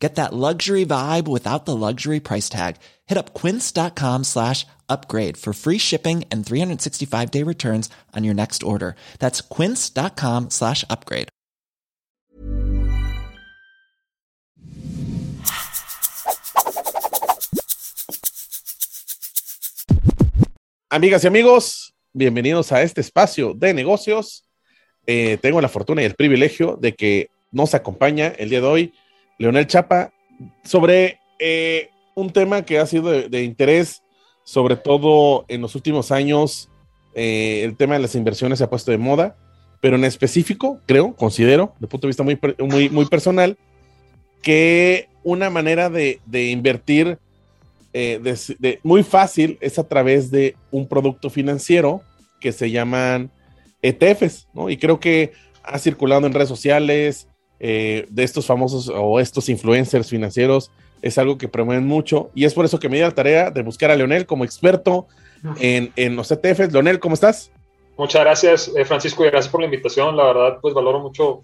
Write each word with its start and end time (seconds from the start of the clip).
Get 0.00 0.14
that 0.14 0.32
luxury 0.32 0.86
vibe 0.86 1.28
without 1.28 1.66
the 1.66 1.76
luxury 1.76 2.20
price 2.20 2.48
tag. 2.48 2.76
Hit 3.06 3.18
up 3.18 3.34
quince.com 3.34 4.24
slash 4.24 4.66
upgrade 4.88 5.36
for 5.36 5.52
free 5.52 5.78
shipping 5.78 6.24
and 6.30 6.44
365 6.44 7.30
day 7.30 7.44
returns 7.44 7.90
on 8.16 8.24
your 8.24 8.34
next 8.34 8.62
order. 8.62 8.96
That's 9.18 9.42
quince.com 9.42 10.48
slash 10.50 10.84
upgrade. 10.88 11.28
Amigas 20.92 21.22
y 21.22 21.28
amigos, 21.28 21.94
bienvenidos 22.12 22.72
a 22.72 22.82
este 22.82 23.00
espacio 23.00 23.54
de 23.54 23.72
negocios. 23.74 24.42
Eh, 25.06 25.38
tengo 25.40 25.60
la 25.60 25.68
fortuna 25.68 26.02
y 26.02 26.06
el 26.06 26.16
privilegio 26.16 26.76
de 26.80 26.94
que 26.96 27.28
nos 27.52 27.74
acompaña 27.74 28.28
el 28.38 28.48
día 28.50 28.60
de 28.60 28.66
hoy 28.66 28.92
Leonel 29.40 29.66
Chapa 29.66 30.12
sobre 30.62 31.18
eh, 31.38 31.88
un 32.14 32.30
tema 32.30 32.62
que 32.62 32.78
ha 32.78 32.84
sido 32.84 33.10
de, 33.10 33.42
interés, 33.42 34.02
sobre 34.44 34.76
todo 34.76 35.46
en 35.48 35.62
los 35.62 35.74
últimos 35.74 36.12
años. 36.12 36.68
Eh, 37.14 37.62
el 37.64 37.74
tema 37.74 37.94
de 37.94 38.00
las 38.00 38.14
inversiones 38.14 38.58
se 38.58 38.64
ha 38.64 38.70
puesto 38.70 38.90
de 38.90 38.98
moda, 38.98 39.38
pero 39.80 39.96
en 39.96 40.04
específico, 40.04 40.78
creo, 40.86 41.16
considero, 41.16 41.74
de 41.80 41.86
punto 41.86 42.06
de 42.06 42.10
vista 42.10 42.22
muy, 42.22 42.38
muy, 42.58 42.90
muy 42.90 43.06
personal, 43.06 43.56
que 44.42 45.08
una 45.24 45.48
manera 45.48 45.88
de, 45.88 46.20
invertir 46.32 47.18
muy 48.82 49.02
fácil 49.02 49.56
es 49.62 49.78
a 49.78 49.88
través 49.88 50.30
de 50.30 50.54
un 50.70 50.86
producto 50.86 51.30
financiero 51.30 52.02
que 52.40 52.52
se 52.52 52.70
llaman 52.70 53.30
ETFs, 53.80 54.48
¿no? 54.52 54.68
Y 54.68 54.76
creo 54.76 55.00
que 55.00 55.32
ha 55.62 55.78
circulado 55.78 56.26
en 56.26 56.34
redes 56.34 56.48
sociales 56.50 57.26
eh, 57.60 58.06
de 58.08 58.24
estos 58.24 58.46
famosos 58.46 58.90
o 58.94 59.20
estos 59.20 59.48
influencers 59.48 60.08
financieros, 60.08 60.70
es 61.02 61.18
algo 61.18 61.38
que 61.38 61.48
promueven 61.48 61.86
mucho 61.86 62.30
y 62.34 62.44
es 62.44 62.54
por 62.54 62.64
eso 62.64 62.78
que 62.78 62.88
me 62.88 62.96
di 62.96 63.02
la 63.02 63.10
tarea 63.12 63.50
de 63.50 63.62
buscar 63.62 63.90
a 63.90 63.96
Leonel 63.96 64.26
como 64.26 64.44
experto 64.44 65.06
en, 65.58 65.92
en 65.96 66.16
los 66.16 66.30
ETFs. 66.30 66.72
Leonel, 66.72 67.00
¿cómo 67.00 67.14
estás? 67.14 67.50
Muchas 67.96 68.22
gracias, 68.22 68.72
eh, 68.76 68.84
Francisco, 68.84 69.24
y 69.24 69.30
gracias 69.30 69.50
por 69.50 69.60
la 69.60 69.66
invitación. 69.66 70.16
La 70.16 70.24
verdad, 70.24 70.58
pues 70.60 70.74
valoro 70.74 71.00
mucho 71.00 71.40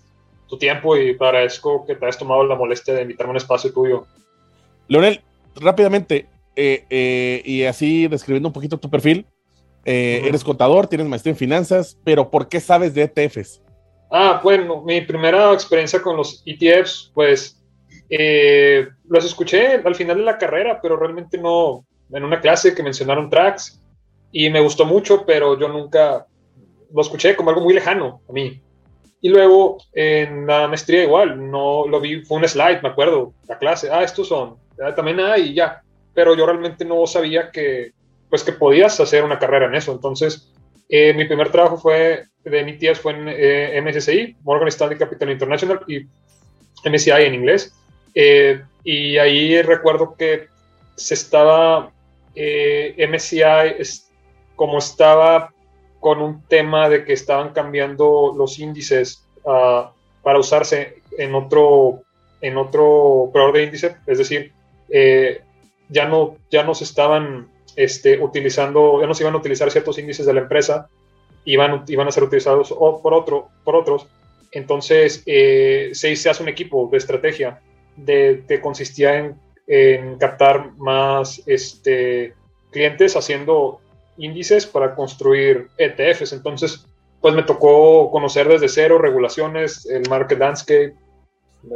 tu 0.48 0.58
tiempo 0.58 0.96
y 0.96 1.10
agradezco 1.10 1.84
que 1.86 1.94
te 1.94 2.04
hayas 2.04 2.18
tomado 2.18 2.44
la 2.44 2.54
molestia 2.54 2.94
de 2.94 3.02
invitarme 3.02 3.30
a 3.30 3.32
un 3.32 3.36
espacio 3.38 3.72
tuyo. 3.72 4.06
Leonel, 4.88 5.22
rápidamente, 5.54 6.26
eh, 6.54 7.42
y 7.44 7.64
así 7.64 8.08
describiendo 8.08 8.48
un 8.48 8.52
poquito 8.52 8.78
tu 8.78 8.88
perfil, 8.90 9.26
eh, 9.88 10.22
eres 10.24 10.42
contador, 10.42 10.88
tienes 10.88 11.06
maestría 11.06 11.30
en 11.30 11.38
finanzas, 11.38 11.96
pero 12.02 12.28
¿por 12.28 12.48
qué 12.48 12.58
sabes 12.58 12.92
de 12.92 13.02
ETFs? 13.02 13.62
Ah, 14.10 14.40
bueno, 14.42 14.82
mi 14.82 15.00
primera 15.00 15.52
experiencia 15.52 16.00
con 16.00 16.16
los 16.16 16.42
ETFs, 16.46 17.10
pues 17.14 17.62
eh, 18.08 18.88
los 19.08 19.24
escuché 19.24 19.74
al 19.84 19.94
final 19.94 20.18
de 20.18 20.22
la 20.24 20.38
carrera, 20.38 20.80
pero 20.80 20.96
realmente 20.96 21.38
no, 21.38 21.84
en 22.12 22.24
una 22.24 22.40
clase 22.40 22.74
que 22.74 22.82
mencionaron 22.82 23.30
tracks 23.30 23.80
y 24.30 24.48
me 24.50 24.60
gustó 24.60 24.84
mucho, 24.84 25.24
pero 25.26 25.58
yo 25.58 25.68
nunca 25.68 26.26
lo 26.92 27.00
escuché 27.00 27.34
como 27.34 27.50
algo 27.50 27.62
muy 27.62 27.74
lejano 27.74 28.20
a 28.28 28.32
mí. 28.32 28.60
Y 29.20 29.28
luego 29.28 29.78
en 29.92 30.46
la 30.46 30.68
maestría 30.68 31.02
igual, 31.02 31.50
no 31.50 31.86
lo 31.88 32.00
vi, 32.00 32.24
fue 32.24 32.38
un 32.38 32.48
slide, 32.48 32.82
me 32.82 32.90
acuerdo, 32.90 33.32
la 33.48 33.58
clase, 33.58 33.88
ah, 33.90 34.02
estos 34.02 34.28
son, 34.28 34.56
también 34.94 35.20
hay 35.20 35.48
y 35.48 35.54
ya, 35.54 35.82
pero 36.14 36.36
yo 36.36 36.46
realmente 36.46 36.84
no 36.84 37.06
sabía 37.06 37.50
que 37.50 37.92
pues 38.28 38.42
que 38.42 38.52
podías 38.52 38.98
hacer 39.00 39.24
una 39.24 39.38
carrera 39.38 39.66
en 39.66 39.74
eso. 39.74 39.92
Entonces, 39.92 40.52
eh, 40.88 41.14
mi 41.14 41.24
primer 41.24 41.50
trabajo 41.50 41.76
fue 41.76 42.24
de 42.50 42.64
mi 42.64 42.78
tía 42.78 42.94
fue 42.94 43.12
en 43.12 43.28
eh, 43.28 43.80
MSCI, 43.82 44.36
Morgan 44.42 44.68
Stanley 44.68 44.98
Capital 44.98 45.30
International 45.30 45.80
y 45.86 46.06
MSCI 46.88 47.10
en 47.10 47.34
inglés. 47.34 47.74
Eh, 48.14 48.62
y 48.84 49.18
ahí 49.18 49.60
recuerdo 49.62 50.14
que 50.16 50.48
se 50.94 51.14
estaba, 51.14 51.90
MSCI 52.34 53.42
como 54.54 54.78
estaba 54.78 55.52
con 56.00 56.22
un 56.22 56.42
tema 56.42 56.88
de 56.88 57.04
que 57.04 57.12
estaban 57.12 57.52
cambiando 57.52 58.32
los 58.36 58.58
índices 58.58 59.26
ah, 59.46 59.92
para 60.22 60.38
usarse 60.38 61.02
en 61.18 61.34
otro, 61.34 62.02
en 62.40 62.56
otro 62.56 63.30
proveedor 63.32 63.56
de 63.56 63.64
índice, 63.64 63.96
es 64.06 64.18
decir, 64.18 64.52
ya, 65.88 66.06
no, 66.06 66.36
ya 66.50 66.62
no 66.62 66.74
se 66.74 66.84
estaban 66.84 67.48
este, 67.76 68.18
utilizando, 68.18 69.00
ya 69.00 69.06
no 69.06 69.14
se 69.14 69.22
iban 69.22 69.34
a 69.34 69.38
utilizar 69.38 69.70
ciertos 69.70 69.98
índices 69.98 70.26
de 70.26 70.32
la 70.32 70.40
empresa, 70.40 70.88
iban, 71.46 71.84
iban 71.88 72.08
a 72.08 72.12
ser 72.12 72.24
utilizados 72.24 72.72
por, 72.72 73.14
otro, 73.14 73.48
por 73.64 73.74
otros. 73.74 74.06
Entonces, 74.52 75.22
eh, 75.26 75.90
se, 75.94 76.14
se, 76.16 76.28
hace 76.28 76.42
un 76.42 76.48
equipo 76.48 76.88
de 76.92 76.98
estrategia 76.98 77.60
de, 77.96 78.44
que 78.46 78.60
consistía 78.60 79.16
en, 79.18 79.36
en 79.66 80.18
captar 80.18 80.72
más 80.76 81.42
este, 81.46 82.34
clientes 82.70 83.16
haciendo 83.16 83.80
índices 84.18 84.66
para 84.66 84.94
construir 84.94 85.68
ETFs. 85.78 86.32
Entonces, 86.32 86.86
pues 87.20 87.34
me 87.34 87.42
tocó 87.42 88.10
conocer 88.10 88.48
desde 88.48 88.68
cero 88.68 88.98
regulaciones, 88.98 89.86
el 89.86 90.08
market 90.08 90.38
landscape, 90.38 90.94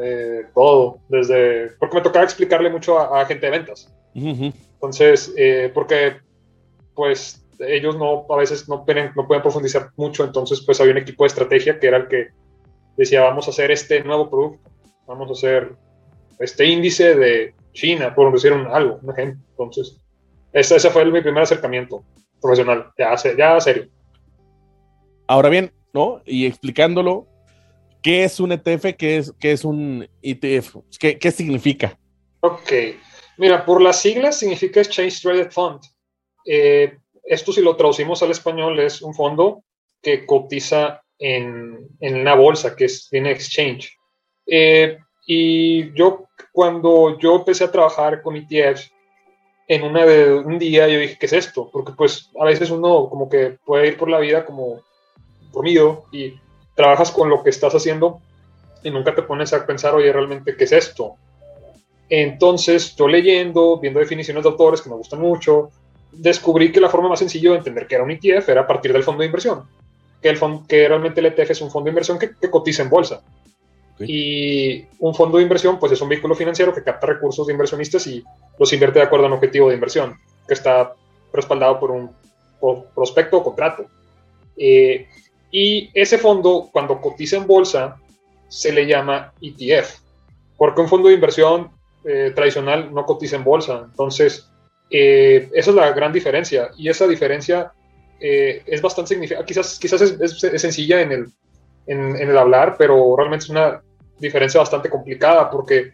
eh, 0.03 0.47
todo, 0.55 0.99
desde, 1.09 1.73
porque 1.79 1.97
me 1.97 2.03
tocaba 2.03 2.25
explicarle 2.25 2.71
mucho 2.71 2.99
a, 2.99 3.21
a 3.21 3.27
gente 3.27 3.47
de 3.47 3.53
ventas. 3.53 3.93
Entonces, 4.15 5.33
eh, 5.37 5.71
porque 5.73 6.17
pues 6.95 7.43
ellos 7.61 7.97
no, 7.97 8.27
a 8.29 8.37
veces 8.37 8.69
no 8.69 8.85
pueden, 8.85 9.13
no 9.17 9.27
pueden 9.27 9.43
profundizar 9.43 9.91
mucho, 9.97 10.25
entonces 10.25 10.63
pues 10.65 10.81
había 10.81 10.93
un 10.93 10.99
equipo 10.99 11.25
de 11.25 11.29
estrategia 11.29 11.79
que 11.79 11.87
era 11.87 11.99
el 11.99 12.09
que 12.09 12.29
decía, 12.97 13.23
vamos 13.23 13.47
a 13.47 13.51
hacer 13.51 13.71
este 13.71 14.03
nuevo 14.03 14.29
producto, 14.29 14.71
vamos 15.07 15.29
a 15.29 15.33
hacer 15.33 15.73
este 16.39 16.67
índice 16.67 17.15
de 17.15 17.55
China, 17.73 18.15
por 18.15 18.33
decir 18.33 18.53
un, 18.53 18.67
algo, 18.67 18.99
un 19.03 19.11
ejemplo. 19.11 19.43
Entonces, 19.51 20.01
ese, 20.53 20.77
ese 20.77 20.91
fue 20.91 21.05
mi 21.05 21.21
primer 21.21 21.43
acercamiento 21.43 22.05
profesional, 22.41 22.91
ya, 22.99 23.15
ya 23.37 23.61
serio. 23.61 23.89
Ahora 25.27 25.49
bien, 25.49 25.73
¿no? 25.93 26.21
Y 26.25 26.47
explicándolo, 26.47 27.27
¿qué 28.03 28.25
es 28.25 28.41
un 28.41 28.53
ETF? 28.53 28.97
¿Qué 28.97 29.19
es, 29.19 29.33
qué 29.39 29.53
es 29.53 29.65
un 29.65 30.09
ETF? 30.23 30.77
¿Qué, 30.99 31.19
¿Qué 31.19 31.31
significa? 31.31 31.97
Ok, 32.41 32.73
Mira, 33.41 33.65
por 33.65 33.81
las 33.81 34.03
siglas 34.03 34.39
significa 34.39 34.81
Exchange 34.81 35.23
Traded 35.23 35.51
Fund. 35.51 35.81
Eh, 36.45 36.99
esto 37.31 37.53
si 37.53 37.63
lo 37.63 37.77
traducimos 37.77 38.21
al 38.23 38.33
español 38.33 38.81
es 38.81 39.03
un 39.03 39.15
fondo 39.15 39.63
que 40.03 40.27
cotiza 40.27 41.01
en, 41.17 41.79
en 42.01 42.17
una 42.17 42.35
bolsa, 42.35 42.75
que 42.75 42.87
es 42.87 43.07
en 43.13 43.27
exchange. 43.27 43.97
Eh, 44.47 44.99
y 45.29 45.95
yo, 45.95 46.25
cuando 46.51 47.17
yo 47.21 47.37
empecé 47.37 47.63
a 47.63 47.71
trabajar 47.71 48.21
con 48.21 48.35
ETFs, 48.35 48.91
en 49.69 49.85
una 49.85 50.05
un 50.45 50.59
día 50.59 50.89
yo 50.89 50.99
dije, 50.99 51.17
¿qué 51.21 51.27
es 51.27 51.33
esto? 51.33 51.71
Porque 51.73 51.93
pues 51.93 52.31
a 52.41 52.45
veces 52.45 52.71
uno 52.71 53.09
como 53.09 53.29
que 53.29 53.59
puede 53.65 53.87
ir 53.87 53.97
por 53.97 54.11
la 54.11 54.19
vida 54.19 54.45
como 54.45 54.81
dormido 55.53 56.07
y 56.11 56.35
trabajas 56.75 57.13
con 57.13 57.31
lo 57.31 57.45
que 57.45 57.51
estás 57.51 57.77
haciendo 57.77 58.21
y 58.83 58.91
nunca 58.91 59.15
te 59.15 59.23
pones 59.23 59.53
a 59.53 59.65
pensar, 59.65 59.95
oye, 59.95 60.13
realmente, 60.13 60.57
¿qué 60.57 60.65
es 60.65 60.73
esto? 60.73 61.15
Entonces, 62.09 62.97
yo 62.97 63.07
leyendo, 63.07 63.79
viendo 63.79 64.01
definiciones 64.01 64.43
de 64.43 64.49
autores 64.49 64.83
que 64.83 64.91
me 64.91 64.97
gustan 64.97 65.21
mucho, 65.21 65.71
descubrí 66.13 66.73
que 66.73 66.81
la 66.81 66.89
forma 66.89 67.09
más 67.09 67.19
sencilla 67.19 67.51
de 67.51 67.59
entender 67.59 67.87
que 67.87 67.95
era 67.95 68.05
un 68.05 68.11
ETF 68.11 68.49
era 68.49 68.63
a 68.63 68.67
partir 68.67 68.93
del 68.93 69.03
fondo 69.03 69.21
de 69.21 69.27
inversión, 69.27 69.65
que, 70.21 70.29
el 70.29 70.37
fondo, 70.37 70.65
que 70.67 70.89
realmente 70.89 71.21
el 71.21 71.27
ETF 71.27 71.51
es 71.51 71.61
un 71.61 71.71
fondo 71.71 71.87
de 71.87 71.91
inversión 71.91 72.19
que, 72.19 72.51
cotiza 72.51 72.83
en 72.83 72.91
bolsa. 72.91 73.23
Y 73.99 74.87
un 74.99 75.15
fondo 75.15 75.37
de 75.37 75.43
inversión, 75.43 75.79
pues 75.79 75.93
es 75.93 76.01
un 76.01 76.09
vehículo 76.09 76.35
financiero 76.35 76.73
que 76.73 76.83
capta 76.83 77.07
recursos 77.07 77.47
de 77.47 77.53
inversionistas 77.53 78.07
y 78.07 78.25
los 78.59 78.73
invierte 78.73 78.99
de 78.99 79.05
acuerdo 79.05 79.27
a 79.27 79.29
un 79.29 79.35
objetivo 79.35 79.69
de 79.69 79.75
inversión, 79.75 80.19
que 80.49 80.55
está 80.55 80.95
respaldado 81.33 81.79
por 81.79 81.91
un 81.91 82.11
prospecto 82.95 83.39
o 83.39 83.45
contrato. 83.45 83.87
Eh, 84.57 85.07
y 85.51 85.91
ese 85.95 86.19
fondo, 86.19 86.69
cuando 86.73 87.01
cotiza 87.01 87.37
en 87.37 87.47
bolsa, 87.47 87.97
se 88.49 88.73
le 88.73 88.87
llama 88.87 89.33
ETF, 89.41 90.01
porque 90.57 90.81
un 90.81 90.89
fondo 90.89 91.09
de 91.09 91.15
inversión 91.15 91.71
eh, 92.05 92.33
tradicional 92.35 92.93
no 92.93 93.05
cotiza 93.05 93.37
en 93.37 93.45
bolsa. 93.45 93.83
Entonces, 93.85 94.50
eh, 94.91 95.49
esa 95.55 95.71
es 95.71 95.77
la 95.77 95.93
gran 95.93 96.13
diferencia. 96.13 96.71
Y 96.77 96.89
esa 96.89 97.07
diferencia 97.07 97.73
eh, 98.19 98.63
es 98.67 98.83
bastante 98.83 99.11
significativa. 99.11 99.47
Quizás, 99.47 99.79
quizás 99.79 100.03
es, 100.03 100.61
sencilla 100.61 101.01
en 101.01 101.13
el, 101.13 101.27
en, 101.87 102.17
el, 102.17 102.37
hablar, 102.37 102.77
pero 102.79 103.15
realmente 103.17 103.45
es 103.45 103.51
una 103.51 103.81
diferencia 104.19 104.61
bastante 104.61 104.91
complicada 104.91 105.51
porque 105.51 105.93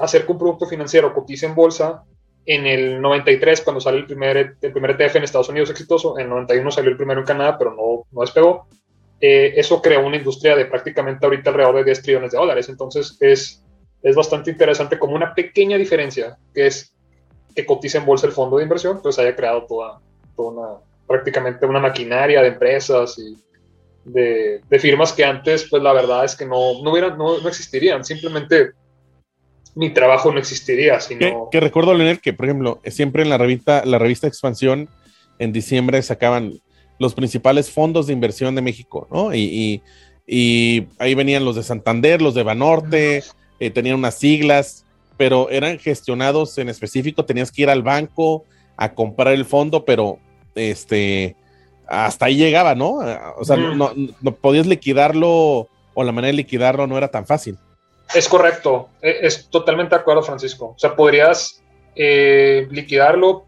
hacer 0.00 0.26
que 0.26 0.32
un 0.32 0.38
producto 0.38 0.66
financiero 0.66 1.14
cotice 1.14 1.46
en 1.46 1.54
bolsa, 1.54 2.02
en 2.44 2.66
el 2.66 3.00
93, 3.00 3.60
cuando 3.60 3.80
sale 3.80 3.98
el 3.98 4.06
primer, 4.06 4.56
el 4.60 4.72
primer 4.72 4.90
ETF 4.90 5.16
en 5.16 5.24
Estados 5.24 5.48
Unidos 5.48 5.70
exitoso, 5.70 6.18
en 6.18 6.24
el 6.24 6.30
91 6.30 6.70
salió 6.70 6.90
el 6.90 6.96
primero 6.96 7.20
en 7.20 7.26
Canadá, 7.26 7.56
pero 7.56 7.72
no, 7.72 8.06
no 8.10 8.20
despegó. 8.20 8.66
eh, 9.20 9.54
eso 9.56 9.80
creó 9.80 10.04
una 10.04 10.16
industria 10.16 10.56
de 10.56 10.66
prácticamente 10.66 11.24
ahorita 11.24 11.50
alrededor 11.50 11.76
de 11.76 11.84
10 11.84 12.02
trillones 12.02 12.32
de 12.32 12.38
dólares. 12.38 12.68
Entonces 12.68 13.16
es, 13.20 13.64
es 14.02 14.16
bastante 14.16 14.50
interesante 14.50 14.98
como 14.98 15.14
una 15.14 15.32
pequeña 15.34 15.78
diferencia, 15.78 16.36
que 16.52 16.66
es 16.66 16.92
que 17.54 17.66
cotiza 17.66 17.98
en 17.98 18.06
bolsa 18.06 18.26
el 18.26 18.32
fondo 18.32 18.56
de 18.56 18.64
inversión, 18.64 19.00
pues 19.02 19.18
haya 19.18 19.34
creado 19.36 19.64
toda, 19.66 20.00
toda 20.36 20.50
una, 20.50 20.80
prácticamente 21.06 21.66
una 21.66 21.80
maquinaria 21.80 22.42
de 22.42 22.48
empresas 22.48 23.18
y 23.18 23.36
de, 24.04 24.60
de, 24.68 24.78
firmas 24.78 25.12
que 25.12 25.24
antes, 25.24 25.66
pues 25.70 25.82
la 25.82 25.92
verdad 25.92 26.24
es 26.24 26.34
que 26.34 26.44
no, 26.44 26.82
no, 26.82 26.90
hubieran, 26.90 27.16
no, 27.16 27.38
no 27.38 27.48
existirían. 27.48 28.04
Simplemente 28.04 28.72
mi 29.74 29.90
trabajo 29.90 30.32
no 30.32 30.38
existiría. 30.38 31.00
Sino... 31.00 31.48
Que, 31.50 31.60
recuerdo, 31.60 31.94
Leonel, 31.94 32.20
que 32.20 32.32
por 32.32 32.46
ejemplo, 32.46 32.80
siempre 32.86 33.22
en 33.22 33.30
la 33.30 33.38
revista, 33.38 33.84
la 33.84 33.98
revista 33.98 34.26
Expansión, 34.26 34.88
en 35.38 35.52
diciembre 35.52 36.02
sacaban 36.02 36.60
los 36.98 37.14
principales 37.14 37.70
fondos 37.70 38.06
de 38.06 38.12
inversión 38.12 38.54
de 38.54 38.62
México, 38.62 39.08
¿no? 39.10 39.34
Y, 39.34 39.82
y, 40.26 40.86
ahí 40.98 41.14
venían 41.14 41.44
los 41.44 41.56
de 41.56 41.62
Santander, 41.62 42.22
los 42.22 42.34
de 42.34 42.42
Banorte, 42.42 43.24
eh, 43.58 43.70
tenían 43.70 43.96
unas 43.96 44.18
siglas, 44.18 44.84
pero 45.22 45.48
eran 45.50 45.78
gestionados 45.78 46.58
en 46.58 46.68
específico, 46.68 47.24
tenías 47.24 47.52
que 47.52 47.62
ir 47.62 47.70
al 47.70 47.84
banco 47.84 48.44
a 48.76 48.92
comprar 48.92 49.32
el 49.32 49.44
fondo, 49.44 49.84
pero 49.84 50.18
este, 50.56 51.36
hasta 51.86 52.24
ahí 52.24 52.34
llegaba, 52.34 52.74
¿no? 52.74 52.98
O 53.36 53.44
sea, 53.44 53.56
no, 53.56 53.92
no 54.20 54.34
podías 54.34 54.66
liquidarlo 54.66 55.68
o 55.94 56.02
la 56.02 56.10
manera 56.10 56.32
de 56.32 56.38
liquidarlo 56.38 56.88
no 56.88 56.98
era 56.98 57.06
tan 57.06 57.24
fácil. 57.24 57.56
Es 58.12 58.28
correcto, 58.28 58.88
e, 59.00 59.18
es, 59.22 59.48
totalmente 59.48 59.94
de 59.94 60.00
acuerdo, 60.00 60.24
Francisco. 60.24 60.72
O 60.74 60.78
sea, 60.80 60.96
podrías 60.96 61.62
eh, 61.94 62.66
liquidarlo. 62.72 63.44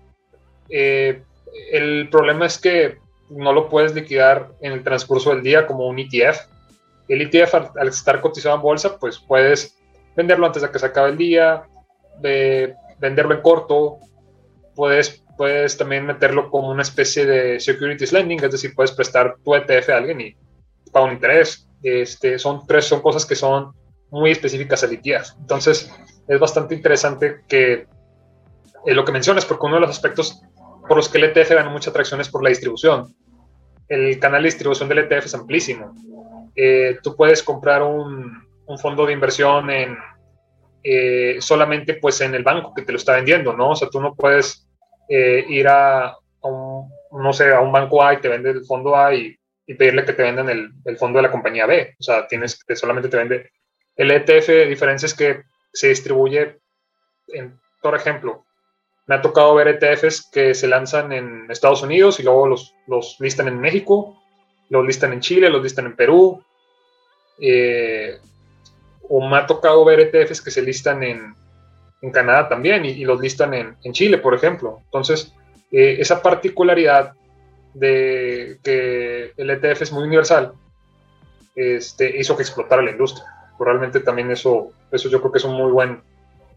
Eh, 0.68 1.22
el 1.72 2.08
problema 2.08 2.46
es 2.46 2.56
que 2.56 2.98
no 3.30 3.52
lo 3.52 3.68
puedes 3.68 3.96
liquidar 3.96 4.52
en 4.60 4.70
el 4.70 4.84
transcurso 4.84 5.30
del 5.30 5.42
día 5.42 5.66
como 5.66 5.88
un 5.88 5.98
ETF. 5.98 6.38
El 7.08 7.20
ETF, 7.20 7.54
al, 7.76 7.88
estar 7.88 8.20
cotizado 8.20 8.54
en 8.54 8.62
bolsa, 8.62 8.96
pues 8.96 9.18
puedes 9.18 9.76
venderlo 10.16 10.46
antes 10.46 10.62
de 10.62 10.70
que 10.70 10.78
se 10.78 10.86
acabe 10.86 11.10
el 11.10 11.16
día, 11.16 11.64
venderlo 12.98 13.34
en 13.34 13.42
corto, 13.42 13.98
puedes, 14.74 15.24
puedes 15.36 15.76
también 15.76 16.06
meterlo 16.06 16.50
como 16.50 16.70
una 16.70 16.82
especie 16.82 17.26
de 17.26 17.60
securities 17.60 18.12
lending, 18.12 18.42
es 18.42 18.52
decir, 18.52 18.74
puedes 18.74 18.92
prestar 18.92 19.36
tu 19.44 19.54
ETF 19.54 19.90
a 19.90 19.96
alguien 19.96 20.20
y 20.20 20.36
pagar 20.92 21.08
un 21.08 21.14
interés. 21.14 21.68
Este, 21.82 22.38
son 22.38 22.66
tres 22.66 22.86
son 22.86 23.02
cosas 23.02 23.26
que 23.26 23.34
son 23.34 23.72
muy 24.10 24.30
específicas 24.30 24.82
al 24.84 24.92
ETF. 24.92 25.32
Entonces, 25.40 25.90
es 26.26 26.40
bastante 26.40 26.74
interesante 26.74 27.40
que 27.48 27.86
eh, 28.86 28.94
lo 28.94 29.04
que 29.04 29.12
mencionas, 29.12 29.44
porque 29.44 29.66
uno 29.66 29.76
de 29.76 29.82
los 29.82 29.90
aspectos 29.90 30.40
por 30.86 30.96
los 30.96 31.08
que 31.08 31.18
el 31.18 31.24
ETF 31.24 31.50
gana 31.50 31.70
mucha 31.70 31.90
atracción 31.90 32.20
es 32.20 32.28
por 32.28 32.42
la 32.42 32.50
distribución. 32.50 33.14
El 33.88 34.18
canal 34.18 34.42
de 34.42 34.48
distribución 34.48 34.88
del 34.88 34.98
ETF 34.98 35.26
es 35.26 35.34
amplísimo. 35.34 35.94
Eh, 36.56 36.98
tú 37.02 37.16
puedes 37.16 37.42
comprar 37.42 37.82
un, 37.82 38.46
un, 38.66 38.78
fondo 38.78 39.06
de 39.06 39.12
inversión 39.12 39.70
en, 39.70 39.96
eh, 40.82 41.36
solamente 41.40 41.94
pues 41.94 42.20
en 42.20 42.34
el 42.34 42.42
banco 42.42 42.72
que 42.74 42.82
te 42.82 42.92
lo 42.92 42.98
está 42.98 43.14
vendiendo, 43.14 43.52
¿no? 43.52 43.70
O 43.70 43.76
sea, 43.76 43.88
tú 43.88 44.00
no 44.00 44.14
puedes 44.14 44.68
ir 45.08 45.68
a, 45.68 46.16
un, 46.42 46.88
no 47.12 47.32
sé, 47.32 47.52
a 47.52 47.60
un 47.60 47.72
banco 47.72 48.02
A 48.02 48.14
y 48.14 48.20
te 48.20 48.28
vende 48.28 48.50
el 48.50 48.64
fondo 48.64 48.96
A 48.96 49.14
y, 49.14 49.36
pedirle 49.66 50.04
que 50.04 50.12
te 50.12 50.22
vendan 50.22 50.50
el, 50.50 50.70
el, 50.84 50.98
fondo 50.98 51.18
de 51.18 51.22
la 51.22 51.30
compañía 51.30 51.64
B. 51.64 51.94
O 51.98 52.02
sea, 52.02 52.26
tienes 52.26 52.62
que 52.64 52.76
solamente 52.76 53.08
te 53.08 53.16
vende 53.16 53.50
el 53.96 54.10
ETF, 54.10 54.48
de 54.48 54.66
diferencia 54.66 55.06
es 55.06 55.14
que 55.14 55.42
se 55.72 55.88
distribuye, 55.88 56.58
por 57.80 57.94
ejemplo, 57.94 58.44
me 59.06 59.14
ha 59.14 59.22
tocado 59.22 59.54
ver 59.54 59.68
ETFs 59.68 60.28
que 60.30 60.54
se 60.54 60.66
lanzan 60.66 61.12
en 61.12 61.50
Estados 61.50 61.82
Unidos 61.82 62.18
y 62.18 62.22
luego 62.22 62.48
los, 62.48 62.74
los 62.86 63.16
listan 63.20 63.48
en 63.48 63.60
México, 63.60 64.20
los 64.70 64.84
listan 64.84 65.12
en 65.12 65.20
Chile, 65.20 65.50
los 65.50 65.62
listan 65.62 65.86
en 65.86 65.96
Perú. 65.96 66.42
Eh, 67.38 68.18
o 69.08 69.26
me 69.26 69.36
ha 69.36 69.46
tocado 69.46 69.84
ver 69.84 70.00
ETFs 70.00 70.40
que 70.40 70.50
se 70.50 70.62
listan 70.62 71.02
en, 71.02 71.34
en 72.02 72.10
Canadá 72.10 72.48
también 72.48 72.84
y, 72.84 73.04
los 73.04 73.20
listan 73.20 73.54
en, 73.54 73.76
en, 73.82 73.92
Chile, 73.92 74.18
por 74.18 74.34
ejemplo. 74.34 74.80
Entonces, 74.84 75.32
eh, 75.70 75.96
esa 75.98 76.22
particularidad 76.22 77.14
de 77.74 78.58
que 78.62 79.32
el 79.36 79.50
ETF 79.50 79.82
es 79.82 79.92
muy 79.92 80.04
universal 80.04 80.52
este, 81.56 82.18
hizo 82.18 82.36
que 82.36 82.42
explotara 82.42 82.82
la 82.82 82.92
industria 82.92 83.26
realmente 83.58 84.00
también 84.00 84.30
eso, 84.30 84.72
eso 84.90 85.08
yo 85.08 85.20
creo 85.20 85.32
que 85.32 85.38
es 85.38 85.44
un 85.44 85.54
muy 85.54 85.70
buen, 85.70 86.02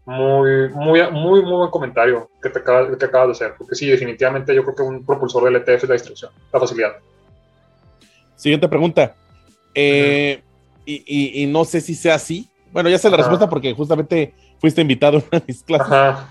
muy, 0.04 0.68
muy, 0.70 1.00
muy, 1.10 1.42
muy 1.42 1.56
buen 1.56 1.70
comentario 1.70 2.30
que 2.42 2.50
te 2.50 2.58
acabas, 2.58 2.96
que 2.96 3.04
acabas 3.04 3.28
de 3.28 3.32
hacer, 3.32 3.54
porque 3.56 3.74
sí, 3.74 3.86
definitivamente 3.86 4.54
yo 4.54 4.62
creo 4.64 4.74
que 4.74 4.82
un 4.82 5.04
propulsor 5.04 5.44
del 5.44 5.56
ETF 5.56 5.84
es 5.84 5.88
la 5.88 5.94
distribución, 5.94 6.32
la 6.52 6.60
facilidad. 6.60 6.96
Siguiente 8.36 8.68
pregunta. 8.68 9.14
Eh, 9.74 10.42
y, 10.92 11.42
y, 11.42 11.46
no 11.46 11.64
sé 11.64 11.80
si 11.80 11.94
sea 11.94 12.14
así. 12.14 12.48
Bueno, 12.72 12.88
ya 12.88 12.98
sé 12.98 13.10
la 13.10 13.16
respuesta 13.16 13.48
porque 13.48 13.74
justamente 13.74 14.32
fuiste 14.60 14.80
invitado 14.80 15.18
a 15.18 15.20
una 15.20 15.40
de 15.40 15.44
mis 15.46 15.62
clases. 15.62 16.24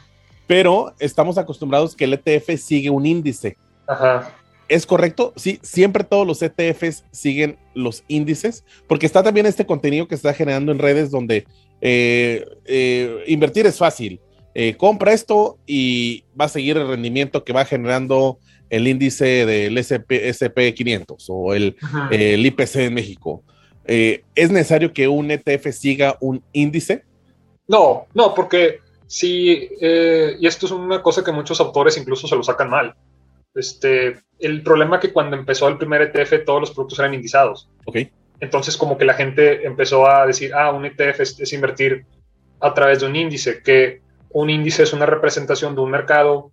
Pero 0.48 0.94
estamos 1.00 1.38
acostumbrados 1.38 1.95
que 1.95 2.06
el 2.06 2.13
ETF 2.13 2.59
sigue 2.59 2.89
un 2.89 3.06
índice. 3.06 3.57
Ajá. 3.86 4.33
¿Es 4.69 4.86
correcto? 4.86 5.33
Sí, 5.36 5.59
siempre 5.62 6.04
todos 6.04 6.27
los 6.27 6.42
ETFs 6.42 7.06
siguen 7.12 7.57
los 7.74 8.04
índices, 8.07 8.65
porque 8.88 9.06
está 9.06 9.24
también 9.24 9.45
este 9.45 9.65
contenido 9.65 10.07
que 10.07 10.15
está 10.15 10.33
generando 10.33 10.71
en 10.71 10.80
redes 10.80 11.09
donde 11.09 11.45
eh, 11.80 12.45
eh, 12.65 13.24
invertir 13.27 13.65
es 13.65 13.77
fácil. 13.77 14.19
Eh, 14.54 14.75
compra 14.75 15.13
esto 15.13 15.57
y 15.68 16.24
va 16.39 16.45
a 16.45 16.50
seguir 16.50 16.77
el 16.77 16.88
rendimiento 16.88 17.44
que 17.44 17.54
va 17.54 17.63
generando 17.63 18.39
el 18.69 18.88
índice 18.88 19.45
del 19.45 19.77
SP, 19.80 20.27
SP500 20.27 21.25
o 21.30 21.54
el, 21.54 21.77
el, 22.12 22.45
IPC 22.45 22.75
en 22.77 22.94
México. 22.95 23.44
¿Es 23.88 24.51
necesario 24.51 24.94
que 24.94 25.07
un 25.07 25.31
ETF 25.31 25.72
siga 25.72 26.18
un 26.19 26.44
índice? 26.51 27.04
No, 27.68 28.07
no, 28.13 28.34
porque 28.34 28.81
sí, 29.07 29.69
y 29.81 30.45
esto 30.45 30.66
es 30.66 30.72
una 30.72 31.01
cosa 31.01 31.24
que 31.24 31.31
muchos 31.31 31.60
autores 31.60 31.98
incluso 31.98 32.28
se 32.28 32.36
lo 32.36 32.44
sacan 32.44 32.69
mal 32.69 32.95
este, 33.57 34.19
el 34.39 34.62
problema 34.62 35.00
que 35.00 35.12
cuando 35.12 35.36
empezó 35.36 35.68
el 35.68 35.78
primer 35.78 36.01
ETF 36.01 36.45
todos 36.45 36.62
los 36.62 36.72
productos 36.72 37.00
eran 37.00 37.13
indizados. 37.13 37.69
Entonces 38.39 38.78
como 38.78 38.98
que 38.98 39.06
la 39.06 39.16
gente 39.16 39.66
empezó 39.66 40.07
a 40.07 40.28
decir, 40.28 40.54
ah, 40.54 40.72
un 40.72 40.86
ETF 40.86 41.22
es, 41.22 41.54
invertir 41.54 42.06
a 42.60 42.74
través 42.74 43.00
de 43.00 43.07
un 43.07 43.16
índice, 43.16 43.62
que 43.63 44.01
un 44.30 44.50
índice 44.50 44.83
es 44.83 44.94
una 44.94 45.07
representación 45.07 45.74
de 45.74 45.81
un 45.81 45.90
mercado, 45.90 46.51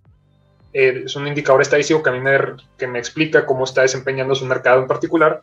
eh, 0.72 1.02
es 1.04 1.14
un 1.14 1.28
indicador 1.28 1.60
estadístico 1.60 2.02
que 2.02 2.10
a 2.10 2.12
mí 2.12 2.20
me, 2.20 2.38
que 2.78 2.86
me 2.86 2.98
explica 2.98 3.44
cómo 3.44 3.64
está 3.64 3.82
desempeñando 3.82 4.34
su 4.34 4.46
mercado 4.46 4.80
en 4.80 4.88
particular 4.88 5.42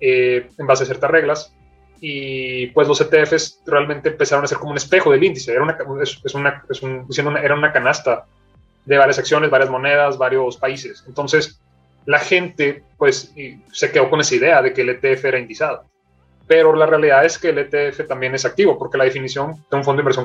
eh, 0.00 0.48
en 0.58 0.66
base 0.66 0.84
a 0.84 0.86
ciertas 0.86 1.10
reglas. 1.10 1.54
Y 2.00 2.68
pues 2.68 2.88
los 2.88 3.00
ETFs 3.00 3.60
realmente 3.66 4.08
empezaron 4.08 4.44
a 4.44 4.48
ser 4.48 4.58
como 4.58 4.70
un 4.70 4.78
espejo 4.78 5.10
del 5.10 5.22
índice, 5.22 5.52
era 5.52 5.62
una, 5.62 5.76
es, 6.02 6.34
una, 7.18 7.40
era 7.40 7.54
una 7.54 7.72
canasta 7.72 8.24
de 8.86 8.96
varias 8.96 9.18
acciones, 9.18 9.50
varias 9.50 9.70
monedas, 9.70 10.16
varios 10.16 10.56
países. 10.56 11.04
Entonces, 11.06 11.60
la 12.06 12.18
gente 12.18 12.82
pues 12.96 13.34
se 13.72 13.92
quedó 13.92 14.08
con 14.08 14.20
esa 14.20 14.34
idea 14.34 14.62
de 14.62 14.72
que 14.72 14.80
el 14.80 14.88
ETF 14.88 15.26
era 15.26 15.38
indizado. 15.38 15.84
Pero 16.46 16.74
la 16.74 16.86
realidad 16.86 17.24
es 17.24 17.38
que 17.38 17.50
el 17.50 17.58
ETF 17.58 18.08
también 18.08 18.34
es 18.34 18.44
activo 18.46 18.78
porque 18.78 18.96
la 18.96 19.04
definición 19.04 19.64
de 19.70 19.76
un 19.76 19.84
fondo 19.84 19.98
de 19.98 20.02
inversión 20.02 20.24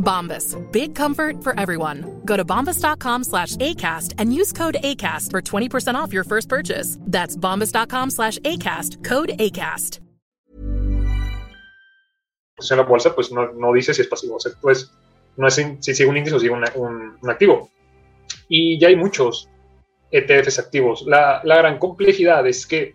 Bombas, 0.00 0.56
big 0.72 0.94
comfort 0.94 1.44
for 1.44 1.58
everyone. 1.58 2.20
Go 2.24 2.36
to 2.36 2.44
bombas.com 2.44 3.24
slash 3.24 3.56
ACAST 3.56 4.14
and 4.18 4.34
use 4.34 4.52
code 4.52 4.78
ACAST 4.82 5.30
for 5.30 5.40
20% 5.40 5.94
off 5.94 6.12
your 6.12 6.24
first 6.24 6.48
purchase. 6.48 6.98
That's 7.06 7.36
bombas.com 7.36 8.10
slash 8.10 8.38
ACAST, 8.38 9.04
code 9.04 9.30
ACAST. 9.38 10.00
En 12.70 12.76
la 12.76 12.82
bolsa, 12.82 13.14
pues 13.14 13.32
no, 13.32 13.52
no 13.52 13.72
dice 13.72 13.94
si 13.94 14.02
es 14.02 14.08
pasivo 14.08 14.36
o 14.36 14.38
pues 14.60 14.92
no 15.36 15.46
es 15.46 15.54
si 15.54 15.94
sigue 15.94 16.08
un 16.08 16.16
índice 16.16 16.36
o 16.36 16.38
sigue 16.38 16.52
un, 16.52 17.18
activo. 17.28 17.70
Y 18.48 18.78
ya 18.78 18.88
hay 18.88 18.96
muchos 18.96 19.48
ETFs 20.10 20.58
activos. 20.58 21.04
La, 21.06 21.40
la, 21.44 21.56
gran 21.56 21.78
complejidad 21.78 22.46
es 22.46 22.66
que 22.66 22.94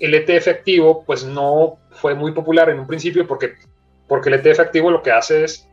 el 0.00 0.14
ETF 0.14 0.48
activo 0.48 1.04
pues 1.04 1.24
no 1.24 1.78
fue 1.90 2.14
muy 2.14 2.32
popular 2.32 2.70
en 2.70 2.80
un 2.80 2.86
principio 2.86 3.26
porque, 3.26 3.54
porque 4.08 4.30
el 4.30 4.36
ETF 4.36 4.60
activo 4.60 4.90
lo 4.90 5.02
que 5.02 5.10
hace 5.10 5.44
es, 5.44 5.68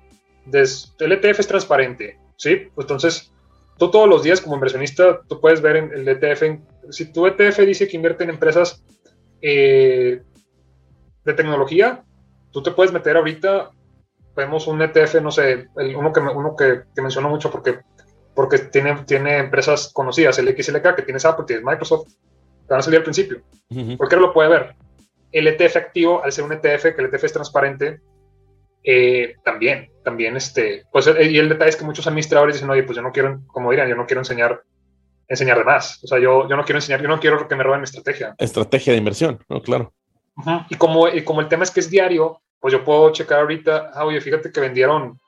el 0.54 1.12
ETF 1.12 1.40
es 1.40 1.48
transparente, 1.48 2.20
¿sí? 2.38 2.70
Entonces, 2.78 3.32
tú 3.78 3.90
todos 3.90 4.08
los 4.08 4.24
días 4.24 4.42
como 4.42 4.56
inversionista, 4.56 5.22
tú 5.28 5.40
puedes 5.40 5.62
ver 5.62 5.78
en 5.78 5.94
el 5.94 6.08
ETF, 6.08 6.60
si 6.90 7.12
tu 7.12 7.26
ETF 7.26 7.60
dice 7.60 7.88
que 7.88 7.96
invierte 7.96 8.24
en 8.24 8.32
empresas 8.32 8.84
eh, 9.42 10.22
de 11.24 11.34
tecnología, 11.34 12.04
tú 12.52 12.62
te 12.64 12.72
puedes 12.72 12.92
meter 12.92 13.18
ahorita, 13.18 13.72
vemos 14.36 14.68
un 14.68 14.82
ETF, 14.82 15.22
no 15.22 15.32
sé, 15.32 15.68
el, 15.78 15.96
uno, 15.96 16.12
que, 16.14 16.20
uno 16.20 16.56
que, 16.56 16.84
que 16.94 17.02
menciono 17.02 17.30
mucho 17.30 17.52
porque, 17.52 17.80
porque 18.34 18.60
tiene, 18.60 19.04
tiene 19.06 19.38
empresas 19.38 19.92
conocidas, 19.94 20.40
el 20.40 20.48
XLK, 20.48 20.96
que 20.96 21.04
tienes 21.04 21.26
Apple, 21.26 21.46
tienes 21.46 21.66
Microsoft, 21.66 22.08
te 22.08 22.74
van 22.74 22.80
a 22.80 22.84
salir 22.84 23.00
al 23.00 23.04
principio. 23.04 23.42
¿Por 23.98 24.10
qué 24.10 24.16
no 24.16 24.24
lo 24.24 24.34
puede 24.34 24.50
ver? 24.50 24.76
El 25.32 25.48
ETF 25.48 25.78
activo, 25.78 26.24
al 26.24 26.32
ser 26.32 26.44
un 26.44 26.54
ETF, 26.54 26.96
que 26.96 27.02
el 27.02 27.06
ETF 27.06 27.24
es 27.24 27.34
transparente, 27.34 28.02
eh, 28.84 29.36
también, 29.44 29.90
también, 30.10 30.36
este, 30.36 30.86
pues, 30.92 31.06
eh, 31.06 31.30
y 31.30 31.38
el 31.38 31.50
detalle 31.50 31.70
es 31.70 31.76
que 31.76 31.86
muchos 31.86 32.08
administradores 32.08 32.56
dicen, 32.56 32.70
oye, 32.72 32.82
pues 32.82 32.96
yo 32.96 33.04
no 33.04 33.12
quiero, 33.12 33.42
como 33.46 33.70
dirán, 33.70 33.88
yo 33.88 33.96
no 33.96 34.08
quiero 34.08 34.22
enseñar, 34.22 34.64
enseñar 35.28 35.60
de 35.60 35.64
más. 35.64 36.04
O 36.04 36.08
sea, 36.08 36.18
yo, 36.18 36.50
yo 36.50 36.56
no 36.58 36.64
quiero 36.64 36.80
enseñar, 36.80 37.00
yo 37.00 37.08
no 37.08 37.20
quiero 37.20 37.48
que 37.48 37.56
me 37.56 37.62
roben 37.64 37.82
mi 37.82 37.86
estrategia. 37.86 38.34
Estrategia 38.40 38.94
de 38.94 38.98
inversión, 38.98 39.40
¿no? 39.48 39.62
Claro. 39.62 39.94
Y 40.68 40.76
como, 40.76 41.06
como 41.26 41.42
el 41.42 41.48
tema 41.48 41.64
es 41.64 41.70
que 41.70 41.80
es 41.80 41.92
diario, 41.92 42.42
pues 42.60 42.72
yo 42.72 42.84
puedo 42.84 43.12
checar 43.12 43.42
ahorita, 43.42 43.92
ah, 43.94 44.06
oye, 44.06 44.20
fíjate 44.20 44.52
que 44.52 44.60
vendieron 44.60 45.20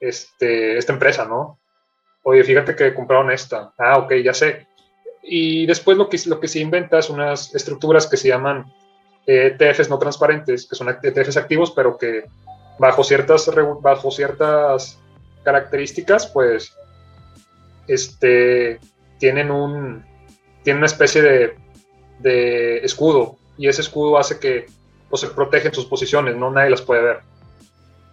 este, 0.00 0.78
esta 0.78 0.92
empresa, 0.92 1.24
¿no? 1.26 1.60
Oye, 2.24 2.42
fíjate 2.42 2.74
que 2.74 2.92
compraron 2.92 3.30
esta. 3.30 3.72
Ah, 3.78 3.98
ok, 3.98 4.14
ya 4.14 4.34
sé. 4.34 4.66
Y 5.22 5.64
después 5.66 5.96
lo 5.96 6.08
que, 6.08 6.18
lo 6.26 6.40
que 6.40 6.48
se 6.48 6.58
inventa 6.58 6.98
es 6.98 7.08
unas 7.08 7.54
estructuras 7.54 8.08
que 8.08 8.16
se 8.16 8.28
llaman 8.28 8.64
ETFs 9.26 9.88
no 9.88 9.98
transparentes, 9.98 10.66
que 10.66 10.74
son 10.74 10.88
ETFs 10.88 11.36
activos, 11.36 11.70
pero 11.70 11.96
que 11.96 12.24
bajo 12.78 13.04
ciertas, 13.04 13.50
bajo 13.80 14.10
ciertas 14.10 14.98
características, 15.42 16.26
pues, 16.26 16.76
este, 17.86 18.80
tienen 19.18 19.50
un, 19.50 20.04
tienen 20.62 20.78
una 20.78 20.86
especie 20.86 21.22
de, 21.22 21.54
de 22.20 22.78
escudo 22.78 23.36
y 23.56 23.68
ese 23.68 23.82
escudo 23.82 24.18
hace 24.18 24.38
que 24.38 24.66
pues, 25.08 25.20
se 25.20 25.28
protegen 25.28 25.72
sus 25.72 25.86
posiciones, 25.86 26.36
no 26.36 26.50
nadie 26.50 26.70
las 26.70 26.82
puede 26.82 27.02
ver. 27.02 27.20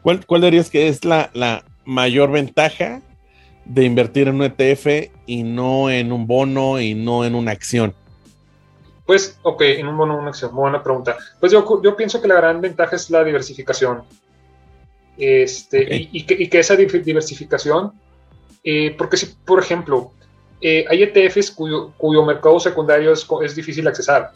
¿Cuál, 0.02 0.26
cuál 0.26 0.42
dirías 0.42 0.70
que 0.70 0.88
es 0.88 1.06
la, 1.06 1.30
la 1.34 1.64
mayor 1.86 2.32
ventaja 2.32 3.02
de 3.66 3.86
invertir 3.86 4.28
en 4.28 4.36
un 4.36 4.44
ETF 4.44 5.12
y 5.26 5.44
no 5.44 5.90
en 5.90 6.12
un 6.12 6.28
bono 6.28 6.80
y 6.80 6.94
no 6.94 7.24
en 7.24 7.36
una 7.36 7.52
acción? 7.52 7.94
Pues, 9.06 9.38
ok, 9.44 9.62
en 9.62 9.88
un 9.88 9.98
bono 9.98 10.18
una 10.18 10.30
acción, 10.30 10.56
buena 10.56 10.82
pregunta. 10.82 11.18
Pues 11.40 11.52
yo, 11.52 11.82
yo, 11.82 11.96
pienso 11.96 12.22
que 12.22 12.28
la 12.28 12.36
gran 12.36 12.62
ventaja 12.62 12.96
es 12.96 13.10
la 13.10 13.24
diversificación. 13.24 14.04
Este, 15.18 16.08
y, 16.12 16.26
que, 16.26 16.36
y, 16.36 16.50
que, 16.50 16.60
esa 16.60 16.76
diversificación, 16.76 17.92
eh, 18.64 18.96
porque 18.98 19.18
si, 19.18 19.28
por 19.46 19.60
ejemplo, 19.60 20.12
eh, 20.62 20.86
hay 20.90 21.04
ETFs 21.04 21.52
cuyo, 21.52 21.94
cuyo, 21.98 22.26
mercado 22.26 22.60
secundario 22.60 23.12
es, 23.12 23.28
es, 23.44 23.56
difícil 23.56 23.88
accesar. 23.88 24.32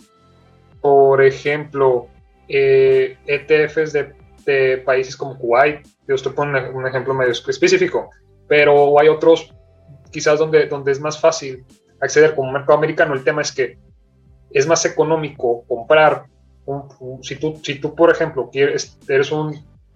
Por 0.82 1.24
ejemplo, 1.24 2.08
eh, 2.48 3.18
ETFs 3.26 3.94
de, 3.94 4.14
de, 4.46 4.78
países 4.80 5.16
como 5.16 5.38
Kuwait, 5.38 5.86
yo 6.08 6.16
estoy 6.16 6.34
poniendo 6.34 6.72
un 6.72 6.86
ejemplo 6.86 7.14
medio 7.14 7.32
específico, 7.32 8.10
pero 8.48 9.00
hay 9.00 9.08
otros 9.08 9.52
quizás 10.12 10.40
donde, 10.40 10.68
donde 10.68 10.92
es 10.92 11.00
más 11.00 11.20
fácil 11.20 11.66
acceder 12.00 12.36
como 12.36 12.52
mercado 12.52 12.78
americano. 12.78 13.14
El 13.14 13.24
tema 13.24 13.42
es 13.42 13.52
que 13.52 13.78
es 14.52 14.68
más 14.68 14.86
económico 14.86 15.64
comprar, 15.68 16.26
un, 16.66 17.24
si, 17.24 17.36
tú, 17.36 17.60
si 17.64 17.80
tú, 17.80 17.94
por 17.94 18.12
ejemplo, 18.12 18.50
quieres, 18.52 18.98
eres 19.08 19.32
un 19.32 19.54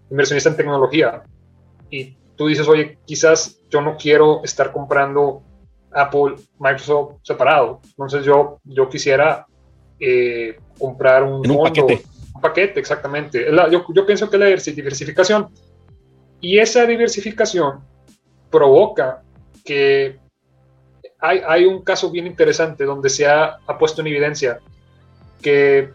inversionista 0.09 0.49
en 0.49 0.57
tecnología 0.57 1.23
y 1.89 2.15
tú 2.35 2.47
dices, 2.47 2.67
oye, 2.67 2.97
quizás 3.05 3.59
yo 3.69 3.81
no 3.81 3.97
quiero 3.97 4.43
estar 4.43 4.71
comprando 4.71 5.43
Apple, 5.91 6.35
Microsoft 6.59 7.17
separado. 7.23 7.81
Entonces 7.89 8.23
yo, 8.23 8.59
yo 8.63 8.89
quisiera 8.89 9.45
eh, 9.99 10.57
comprar 10.77 11.23
un, 11.23 11.49
un 11.49 11.63
paquete. 11.63 12.03
Un 12.33 12.41
paquete, 12.41 12.79
exactamente. 12.79 13.47
yo, 13.71 13.85
yo 13.93 14.05
pienso 14.05 14.29
que 14.29 14.37
la 14.37 14.45
diversificación 14.45 15.49
y 16.39 16.59
esa 16.59 16.85
diversificación 16.85 17.81
provoca 18.49 19.21
que 19.65 20.17
hay, 21.19 21.41
hay, 21.45 21.65
un 21.65 21.83
caso 21.83 22.09
bien 22.09 22.25
interesante 22.25 22.85
donde 22.85 23.09
se 23.09 23.27
ha, 23.27 23.57
ha, 23.67 23.77
puesto 23.77 23.99
en 23.99 24.07
evidencia 24.07 24.59
que 25.41 25.89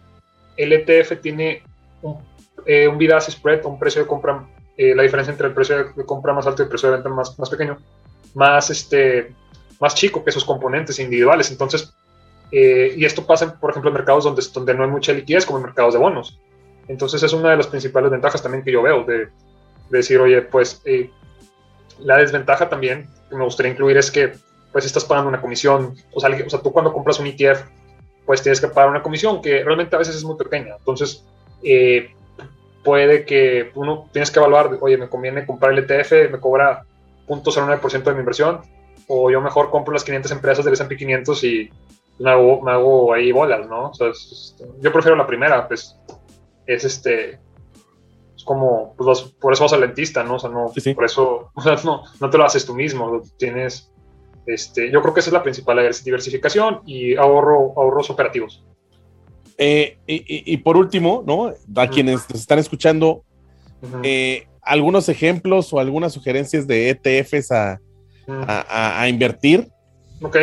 el 0.55 0.71
ETF 0.71 1.19
tiene 1.21 1.63
un, 2.03 2.19
eh, 2.65 2.87
un 2.87 2.97
bid 2.97 3.11
spread, 3.19 3.65
un 3.65 3.79
precio 3.79 4.01
de 4.01 4.07
compra, 4.07 4.47
eh, 4.77 4.93
la 4.95 5.03
diferencia 5.03 5.31
entre 5.31 5.47
el 5.47 5.53
precio 5.53 5.93
de 5.95 6.05
compra 6.05 6.33
más 6.33 6.47
alto 6.47 6.61
y 6.61 6.65
el 6.65 6.69
precio 6.69 6.89
de 6.89 6.95
venta 6.95 7.09
más, 7.09 7.37
más 7.37 7.49
pequeño, 7.49 7.77
más, 8.33 8.69
este, 8.69 9.33
más 9.79 9.95
chico 9.95 10.23
que 10.23 10.29
esos 10.29 10.45
componentes 10.45 10.99
individuales. 10.99 11.51
Entonces, 11.51 11.93
eh, 12.51 12.93
y 12.95 13.05
esto 13.05 13.25
pasa, 13.25 13.59
por 13.59 13.71
ejemplo, 13.71 13.89
en 13.89 13.95
mercados 13.95 14.23
donde, 14.23 14.43
donde 14.53 14.73
no 14.73 14.83
hay 14.83 14.89
mucha 14.89 15.13
liquidez, 15.13 15.45
como 15.45 15.59
en 15.59 15.65
mercados 15.65 15.93
de 15.93 15.99
bonos. 15.99 16.39
Entonces, 16.87 17.21
es 17.23 17.33
una 17.33 17.51
de 17.51 17.57
las 17.57 17.67
principales 17.67 18.11
ventajas 18.11 18.41
también 18.41 18.63
que 18.63 18.71
yo 18.71 18.81
veo 18.81 19.03
de, 19.03 19.17
de 19.17 19.29
decir, 19.89 20.19
oye, 20.19 20.41
pues 20.41 20.81
eh, 20.85 21.09
la 21.99 22.17
desventaja 22.17 22.69
también 22.69 23.07
que 23.29 23.35
me 23.35 23.43
gustaría 23.43 23.71
incluir 23.71 23.97
es 23.97 24.11
que 24.11 24.33
pues 24.71 24.85
estás 24.85 25.05
pagando 25.05 25.29
una 25.29 25.39
comisión, 25.39 25.95
o 26.13 26.19
sea, 26.19 26.29
o 26.45 26.49
sea, 26.49 26.61
tú 26.61 26.71
cuando 26.73 26.91
compras 26.91 27.19
un 27.19 27.27
ETF, 27.27 27.63
pues 28.25 28.41
tienes 28.41 28.59
que 28.59 28.67
pagar 28.67 28.89
una 28.89 29.01
comisión 29.01 29.41
que 29.41 29.63
realmente 29.63 29.95
a 29.95 29.99
veces 29.99 30.15
es 30.15 30.23
muy 30.25 30.35
pequeña. 30.35 30.75
Entonces, 30.77 31.23
eh, 31.63 32.13
puede 32.85 33.25
que 33.25 33.71
uno 33.75 34.07
tienes 34.13 34.31
que 34.31 34.39
evaluar, 34.39 34.77
oye, 34.79 34.97
me 34.97 35.09
conviene 35.09 35.45
comprar 35.45 35.73
el 35.73 35.79
ETF, 35.79 36.31
me 36.31 36.39
cobra 36.39 36.85
0.09% 37.27 38.03
de 38.03 38.13
mi 38.13 38.19
inversión, 38.19 38.61
o 39.07 39.29
yo 39.29 39.41
mejor 39.41 39.71
compro 39.71 39.93
las 39.93 40.03
500 40.05 40.31
empresas 40.31 40.63
del 40.63 40.75
S&P 40.75 40.95
500 40.95 41.43
y 41.43 41.69
me 42.19 42.29
hago, 42.29 42.61
me 42.61 42.71
hago 42.71 43.13
ahí 43.13 43.31
bolas, 43.31 43.67
¿no? 43.67 43.89
O 43.89 43.93
sea, 43.93 44.11
yo 44.79 44.93
prefiero 44.93 45.17
la 45.17 45.27
primera, 45.27 45.67
pues 45.67 45.97
es 46.65 46.85
este, 46.85 47.39
como, 48.45 48.93
pues 48.95 49.21
por 49.39 49.51
eso 49.51 49.63
vas 49.63 49.73
al 49.73 49.81
dentista, 49.81 50.23
¿no? 50.23 50.35
O 50.35 50.39
sea, 50.39 50.49
no, 50.49 50.71
por 50.95 51.05
eso, 51.05 51.51
o 51.55 51.61
sea, 51.61 51.75
no, 51.83 52.03
no 52.21 52.29
te 52.29 52.37
lo 52.37 52.45
haces 52.45 52.65
tú 52.65 52.75
mismo, 52.75 53.21
tienes, 53.37 53.91
este, 54.45 54.91
yo 54.91 55.01
creo 55.01 55.13
que 55.13 55.19
esa 55.19 55.29
es 55.29 55.33
la 55.33 55.43
principal 55.43 55.77
diversificación 56.03 56.81
y 56.85 57.15
ahorro, 57.15 57.73
ahorros 57.75 58.09
operativos. 58.09 58.63
Eh, 59.57 59.97
y, 60.05 60.53
y, 60.53 60.57
por 60.57 60.75
último, 60.75 61.23
¿no? 61.25 61.53
A 61.81 61.87
quienes 61.87 62.29
nos 62.29 62.41
están 62.41 62.59
escuchando, 62.59 63.23
eh, 64.03 64.47
algunos 64.61 65.07
ejemplos 65.09 65.71
o 65.71 65.79
algunas 65.79 66.13
sugerencias 66.13 66.67
de 66.67 66.89
ETFs 66.89 67.51
a, 67.51 67.79
a, 68.27 69.01
a, 69.01 69.07
invertir. 69.07 69.69
Ok, 70.21 70.37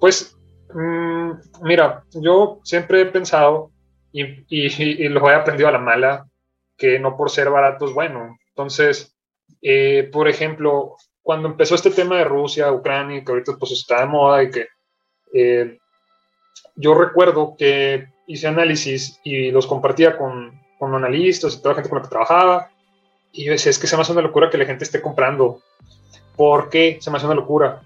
pues 0.00 0.36
mmm, 0.74 1.32
mira, 1.62 2.04
yo 2.12 2.60
siempre 2.64 3.02
he 3.02 3.06
pensado 3.06 3.70
y, 4.12 4.24
y, 4.48 4.66
y, 4.82 5.08
lo 5.08 5.30
he 5.30 5.34
aprendido 5.34 5.68
a 5.68 5.72
la 5.72 5.78
mala 5.78 6.26
que 6.76 6.98
no 6.98 7.16
por 7.16 7.30
ser 7.30 7.50
barato 7.50 7.86
es 7.86 7.92
bueno. 7.92 8.36
Entonces, 8.48 9.14
eh, 9.62 10.08
por 10.10 10.28
ejemplo, 10.28 10.96
cuando 11.22 11.48
empezó 11.48 11.74
este 11.74 11.90
tema 11.90 12.16
de 12.16 12.24
Rusia, 12.24 12.72
Ucrania, 12.72 13.22
que 13.22 13.30
ahorita 13.30 13.52
pues 13.58 13.72
está 13.72 14.00
de 14.00 14.06
moda 14.06 14.42
y 14.42 14.50
que 14.50 14.66
eh, 15.34 15.78
yo 16.74 16.94
recuerdo 16.94 17.54
que 17.58 18.08
hice 18.32 18.46
análisis 18.46 19.20
y 19.24 19.50
los 19.50 19.66
compartía 19.66 20.16
con, 20.16 20.60
con, 20.78 20.94
analistas 20.94 21.54
y 21.54 21.58
toda 21.58 21.70
la 21.70 21.74
gente 21.76 21.88
con 21.88 21.98
la 21.98 22.02
que 22.02 22.10
trabajaba 22.10 22.70
y 23.32 23.44
yo 23.44 23.52
decía, 23.52 23.70
es 23.70 23.78
que 23.78 23.86
se 23.86 23.96
me 23.96 24.02
hace 24.02 24.12
una 24.12 24.22
locura 24.22 24.50
que 24.50 24.58
la 24.58 24.66
gente 24.66 24.84
esté 24.84 25.00
comprando. 25.00 25.60
¿Por 26.36 26.68
qué 26.68 26.98
se 27.00 27.10
me 27.10 27.16
hace 27.16 27.26
una 27.26 27.34
locura? 27.34 27.80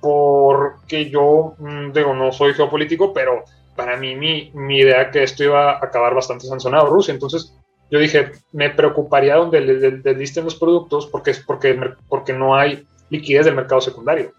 Porque 0.00 1.10
yo, 1.10 1.54
mm, 1.58 1.92
digo, 1.92 2.14
no 2.14 2.32
soy 2.32 2.54
geopolítico, 2.54 3.12
pero 3.12 3.44
para 3.74 3.96
mí 3.96 4.14
mi, 4.14 4.50
mi 4.54 4.78
idea 4.78 5.10
que 5.10 5.22
esto 5.22 5.44
iba 5.44 5.72
a 5.72 5.84
acabar 5.84 6.14
bastante 6.14 6.46
sancionado 6.46 6.86
Rusia. 6.86 7.12
Entonces, 7.12 7.54
yo 7.90 7.98
dije, 7.98 8.32
me 8.52 8.70
preocuparía 8.70 9.36
donde 9.36 9.60
le, 9.60 10.14
listen 10.14 10.44
los 10.44 10.54
productos 10.54 11.06
porque, 11.06 11.32
es 11.32 11.40
porque, 11.40 11.78
porque 12.08 12.32
no 12.32 12.54
hay 12.54 12.86
liquidez 13.10 13.44
del 13.44 13.54
mercado 13.54 13.80
secundario. 13.80 14.32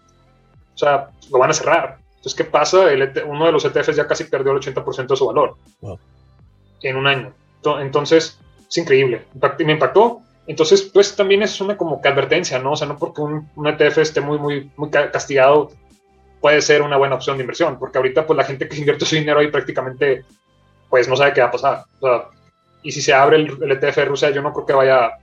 O 0.74 0.78
sea, 0.78 1.10
lo 1.30 1.38
van 1.38 1.50
a 1.50 1.54
cerrar. 1.54 1.98
Entonces, 2.18 2.34
¿qué 2.34 2.44
pasa? 2.44 2.92
El, 2.92 3.02
e 3.02 3.24
uno 3.24 3.46
de 3.46 3.52
los 3.52 3.64
ETFs 3.64 3.96
ya 3.96 4.06
casi 4.06 4.24
perdió 4.24 4.52
el 4.52 4.58
80% 4.58 5.06
de 5.06 5.16
su 5.16 5.26
valor 5.26 5.56
en 6.82 6.96
un 6.96 7.06
año. 7.06 7.32
Entonces, 7.80 8.38
es 8.68 8.78
increíble. 8.78 9.26
Me 9.60 9.72
impactó. 9.72 10.20
Entonces, 10.46 10.82
pues 10.82 11.14
también 11.14 11.42
es 11.42 11.60
una 11.60 11.76
como 11.76 12.00
que 12.00 12.08
advertencia, 12.08 12.58
¿no? 12.58 12.72
O 12.72 12.76
sea, 12.76 12.88
no 12.88 12.96
porque 12.96 13.20
un, 13.20 13.48
un 13.54 13.66
ETF 13.66 13.98
esté 13.98 14.20
muy, 14.20 14.38
muy, 14.38 14.70
muy 14.76 14.90
castigado 14.90 15.70
puede 16.40 16.62
ser 16.62 16.82
una 16.82 16.96
buena 16.96 17.16
opción 17.16 17.36
de 17.36 17.42
inversión, 17.42 17.78
porque 17.78 17.98
ahorita 17.98 18.26
pues 18.26 18.36
la 18.36 18.44
gente 18.44 18.68
que 18.68 18.76
invierte 18.76 19.04
su 19.04 19.16
dinero 19.16 19.40
ahí 19.40 19.48
prácticamente 19.48 20.24
pues 20.88 21.08
no 21.08 21.16
sabe 21.16 21.32
qué 21.32 21.40
va 21.40 21.48
a 21.48 21.52
pasar. 21.52 21.84
O 22.00 22.06
sea, 22.06 22.28
y 22.82 22.92
si 22.92 23.02
se 23.02 23.12
abre 23.12 23.36
el, 23.36 23.72
ETF 23.72 23.96
de 23.96 24.04
Rusia, 24.04 24.30
yo 24.30 24.42
no 24.42 24.52
creo 24.52 24.66
que 24.66 24.72
vaya, 24.72 25.18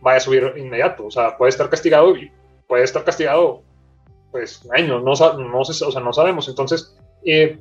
vaya 0.00 0.16
a 0.16 0.20
subir 0.20 0.54
inmediato. 0.56 1.06
O 1.06 1.10
sea, 1.10 1.36
puede 1.36 1.50
estar 1.50 1.68
castigado 1.68 2.16
y 2.16 2.30
puede 2.66 2.84
estar 2.84 3.04
castigado, 3.04 3.62
pues, 4.34 4.68
años, 4.72 5.00
no, 5.00 5.12
no, 5.38 5.60
o 5.60 5.64
sea, 5.64 6.00
no 6.00 6.12
sabemos. 6.12 6.48
Entonces, 6.48 6.96
eh, 7.24 7.56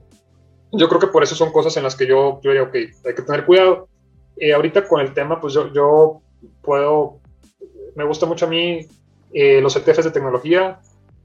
yo 0.71 0.89
creo 0.89 0.99
que 0.99 1.05
por 1.05 1.21
eso 1.21 1.35
son 1.35 1.51
cosas 1.51 1.77
en 1.77 1.83
las 1.83 1.95
que 1.95 2.07
yo, 2.07 2.41
yo 2.41 2.49
diría, 2.49 2.63
ok, 2.63 2.73
hay 2.73 3.13
que 3.13 3.21
tener 3.21 3.45
cuidado. 3.45 3.87
Eh, 4.37 4.55
ahorita 4.55 4.87
con 4.87 4.99
el 4.99 5.13
tema, 5.13 5.39
pues 5.39 5.53
yo, 5.53 5.71
yo 5.71 6.23
puedo, 6.63 7.19
me 7.95 8.03
gusta 8.03 8.25
mucho 8.25 8.47
a 8.47 8.49
mí 8.49 8.87
eh, 9.33 9.61
los 9.61 9.75
ETFs 9.75 10.05
de 10.05 10.09
tecnología, 10.09 10.79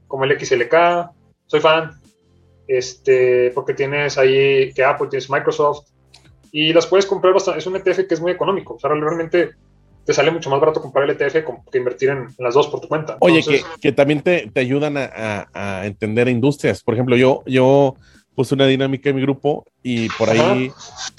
como 0.07 0.23
el 0.23 0.39
XLK, 0.39 1.09
soy 1.47 1.61
fan, 1.61 1.99
este, 2.67 3.49
porque 3.55 3.73
tienes 3.73 4.19
ahí 4.19 4.71
que 4.73 4.83
Apple, 4.83 5.07
tienes 5.09 5.31
Microsoft, 5.31 5.87
y 6.51 6.73
las 6.73 6.85
puedes 6.85 7.07
comprar 7.07 7.33
bastante, 7.33 7.57
es 7.57 7.65
un 7.65 7.75
ETF 7.75 8.07
que 8.07 8.13
es 8.13 8.21
muy 8.21 8.33
económico, 8.33 8.75
o 8.75 8.79
sea, 8.79 8.91
realmente 8.91 9.55
te 10.09 10.15
sale 10.15 10.31
mucho 10.31 10.49
más 10.49 10.59
barato 10.59 10.81
comprar 10.81 11.07
el 11.07 11.11
ETF 11.11 11.45
que 11.71 11.77
invertir 11.77 12.09
en, 12.09 12.29
las 12.39 12.55
dos 12.55 12.65
por 12.65 12.81
tu 12.81 12.87
cuenta. 12.87 13.17
Oye, 13.19 13.43
que, 13.43 13.61
que, 13.79 13.91
también 13.91 14.21
te, 14.21 14.49
te 14.51 14.59
ayudan 14.59 14.97
a, 14.97 15.47
a, 15.53 15.85
entender 15.85 16.27
industrias. 16.29 16.81
Por 16.81 16.95
ejemplo, 16.95 17.15
yo, 17.15 17.43
yo 17.45 17.95
puse 18.33 18.55
una 18.55 18.65
dinámica 18.65 19.11
en 19.11 19.17
mi 19.17 19.21
grupo 19.21 19.67
y 19.83 20.09
por 20.09 20.31
ahí 20.31 20.71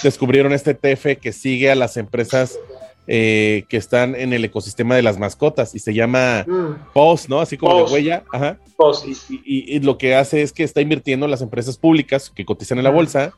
descubrieron 0.03 0.53
este 0.53 0.73
ETF 0.73 1.21
que 1.21 1.31
sigue 1.31 1.71
a 1.71 1.77
las 1.77 1.97
empresas 1.99 2.59
eh, 3.07 3.63
que 3.69 3.77
están 3.77 4.17
en 4.17 4.33
el 4.33 4.45
ecosistema 4.45 4.97
de 4.97 5.03
las 5.03 5.21
mascotas 5.21 5.73
y 5.77 5.79
se 5.79 5.95
llama 5.95 6.45
mm. 6.45 6.93
POS, 6.93 7.29
¿no? 7.29 7.39
Así 7.39 7.57
como 7.57 7.85
de 7.85 7.93
huella. 7.93 8.25
Ajá. 8.33 8.59
POS. 8.77 9.05
Y, 9.31 9.77
y, 9.77 9.79
lo 9.79 9.99
que 9.99 10.17
hace 10.17 10.43
es 10.43 10.51
que 10.53 10.65
está 10.65 10.81
invirtiendo 10.81 11.27
en 11.27 11.31
las 11.31 11.43
empresas 11.43 11.77
públicas 11.77 12.29
que 12.29 12.45
cotizan 12.45 12.79
en 12.79 12.85
la 12.85 12.91
bolsa. 12.91 13.35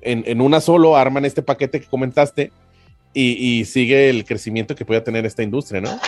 En, 0.00 0.24
en 0.26 0.40
una 0.40 0.60
solo 0.60 0.96
arman 0.96 1.24
este 1.24 1.42
paquete 1.42 1.80
que 1.80 1.86
comentaste 1.86 2.50
y, 3.18 3.60
y, 3.60 3.64
sigue 3.64 4.10
el 4.10 4.26
crecimiento 4.26 4.74
que 4.74 4.84
pueda 4.84 5.02
tener 5.02 5.24
esta 5.24 5.42
industria, 5.42 5.80
¿no? 5.80 5.98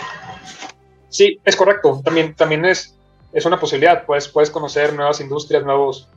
Sí, 1.09 1.39
es 1.43 1.55
correcto. 1.55 2.01
También, 2.05 2.35
también 2.35 2.65
es, 2.65 2.95
es 3.33 3.45
una 3.47 3.59
posibilidad. 3.59 4.05
Puedes, 4.05 4.27
puedes 4.27 4.51
conocer 4.51 4.93
nuevas 4.93 5.19
industrias, 5.19 5.63
nuevos, 5.63 6.07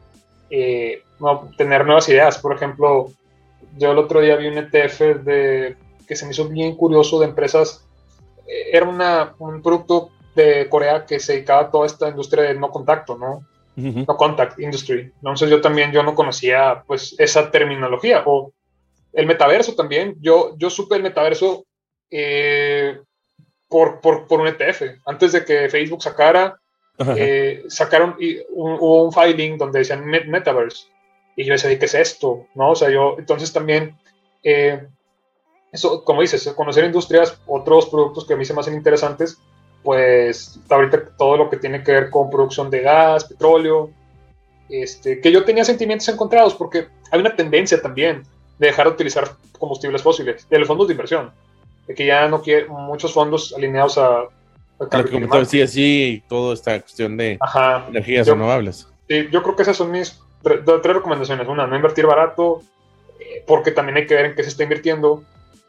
eh, 0.50 1.02
tener 1.56 1.86
nuevas 1.86 2.10
ideas. 2.10 2.36
Por 2.36 2.54
ejemplo, 2.54 3.10
yo 3.78 3.92
el 3.92 3.96
otro 3.96 4.20
día 4.20 4.36
vi 4.36 4.48
un 4.48 4.58
ETF 4.58 5.00
de 5.24 5.76
que 6.06 6.14
se 6.14 6.26
me 6.26 6.32
hizo 6.32 6.46
bien 6.48 6.76
curioso 6.76 7.18
de 7.20 7.26
empresas. 7.26 7.86
Eh, 8.46 8.76
era 8.76 8.86
una, 8.86 9.34
un 9.38 9.62
producto 9.62 10.10
de 10.34 10.68
Corea 10.68 11.06
que 11.06 11.20
se 11.20 11.32
dedicaba 11.32 11.62
a 11.62 11.70
toda 11.70 11.86
esta 11.86 12.10
industria 12.10 12.44
de 12.44 12.54
no 12.54 12.70
contacto, 12.70 13.16
¿no? 13.16 13.46
No 13.76 14.16
contact 14.18 14.60
industry. 14.60 15.10
Entonces 15.16 15.48
yo 15.48 15.62
también 15.62 15.90
yo 15.90 16.02
no 16.02 16.14
conocía 16.14 16.84
pues 16.86 17.16
esa 17.18 17.50
terminología 17.50 18.22
o 18.26 18.52
el 19.12 19.26
metaverso 19.26 19.74
también. 19.74 20.16
Yo, 20.20 20.54
yo 20.58 20.70
supe 20.70 20.96
el 20.96 21.02
metaverso 21.02 21.66
eh, 22.10 23.00
por, 23.68 24.00
por, 24.00 24.26
por, 24.26 24.40
un 24.40 24.48
ETF. 24.48 24.82
Antes 25.06 25.32
de 25.32 25.44
que 25.44 25.68
Facebook 25.68 26.02
sacara, 26.02 26.58
eh, 27.16 27.64
sacaron 27.68 28.16
un, 28.50 28.78
un, 28.80 29.12
filing 29.12 29.58
donde 29.58 29.80
decían 29.80 30.04
metaverse. 30.04 30.86
Y 31.36 31.44
yo 31.44 31.52
decía, 31.52 31.78
¿qué 31.78 31.86
es 31.86 31.94
esto? 31.94 32.46
¿No? 32.54 32.70
O 32.70 32.76
sea, 32.76 32.90
yo, 32.90 33.16
entonces 33.18 33.52
también 33.52 33.96
eso, 35.72 36.04
como 36.04 36.20
dices, 36.20 36.46
conocer 36.54 36.84
industrias, 36.84 37.40
otros 37.46 37.86
productos 37.88 38.26
que 38.26 38.34
a 38.34 38.36
mí 38.36 38.44
se 38.44 38.52
me 38.52 38.60
hacen 38.60 38.74
interesantes, 38.74 39.38
pues 39.82 40.60
ahorita 40.68 41.16
todo 41.16 41.38
lo 41.38 41.50
que 41.50 41.56
tiene 41.56 41.82
que 41.82 41.92
ver 41.92 42.10
con 42.10 42.30
producción 42.30 42.70
de 42.70 42.80
gas, 42.80 43.24
petróleo, 43.24 43.90
este, 44.68 45.20
que 45.20 45.32
yo 45.32 45.44
tenía 45.44 45.64
sentimientos 45.64 46.08
encontrados 46.08 46.54
porque 46.54 46.88
hay 47.10 47.20
una 47.20 47.34
tendencia 47.34 47.80
también 47.80 48.22
de 48.58 48.66
dejar 48.66 48.86
de 48.86 48.92
utilizar 48.92 49.30
combustibles 49.58 50.02
fósiles, 50.02 50.48
de 50.48 50.58
los 50.58 50.68
fondos 50.68 50.88
de 50.88 50.94
inversión, 50.94 51.30
de 51.86 51.94
que 51.94 52.06
ya 52.06 52.28
no 52.28 52.42
quiere 52.42 52.66
muchos 52.66 53.12
fondos 53.12 53.54
alineados 53.56 53.98
a... 53.98 54.22
a 54.78 55.44
sí, 55.44 55.62
así, 55.62 56.22
toda 56.28 56.54
esta 56.54 56.80
cuestión 56.80 57.16
de 57.16 57.38
energías 57.88 58.26
renovables. 58.26 58.88
Sí, 59.08 59.28
yo 59.30 59.42
creo 59.42 59.56
que 59.56 59.62
esas 59.62 59.76
son 59.76 59.90
mis 59.90 60.20
tres 60.42 60.64
recomendaciones. 60.82 61.48
Una, 61.48 61.66
no 61.66 61.76
invertir 61.76 62.06
barato, 62.06 62.62
eh, 63.20 63.44
porque 63.46 63.70
también 63.70 63.98
hay 63.98 64.06
que 64.06 64.14
ver 64.14 64.26
en 64.26 64.34
qué 64.34 64.42
se 64.42 64.50
está 64.50 64.62
invirtiendo. 64.62 65.22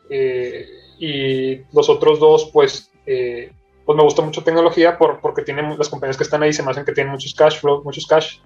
Eh, 0.09 0.65
y 0.99 1.57
los 1.73 1.89
otros 1.89 2.19
dos, 2.19 2.49
pues, 2.53 2.91
eh, 3.05 3.51
pues 3.85 3.95
me 3.95 4.03
gusta 4.03 4.21
mucho 4.21 4.43
tecnología 4.43 4.97
por, 4.97 5.19
porque 5.19 5.41
tienen 5.41 5.77
las 5.77 5.89
compañías 5.89 6.17
que 6.17 6.23
están 6.23 6.43
ahí 6.43 6.53
se 6.53 6.63
me 6.63 6.71
hacen 6.71 6.85
que 6.85 6.93
tienen 6.93 7.11
muchos 7.11 7.33
cash 7.33 7.59
flow, 7.59 7.83
muchos 7.83 8.07
cash 8.07 8.37